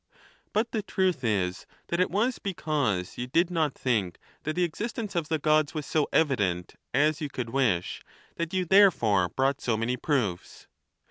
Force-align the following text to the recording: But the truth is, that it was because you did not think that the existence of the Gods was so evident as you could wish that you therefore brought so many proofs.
But 0.51 0.71
the 0.71 0.81
truth 0.81 1.23
is, 1.23 1.67
that 1.89 1.99
it 1.99 2.09
was 2.09 2.39
because 2.39 3.19
you 3.19 3.27
did 3.27 3.51
not 3.51 3.75
think 3.75 4.17
that 4.41 4.55
the 4.55 4.63
existence 4.63 5.13
of 5.15 5.29
the 5.29 5.37
Gods 5.37 5.75
was 5.75 5.85
so 5.85 6.07
evident 6.11 6.73
as 6.91 7.21
you 7.21 7.29
could 7.29 7.51
wish 7.51 8.01
that 8.35 8.51
you 8.51 8.65
therefore 8.65 9.29
brought 9.29 9.61
so 9.61 9.77
many 9.77 9.97
proofs. 9.97 10.65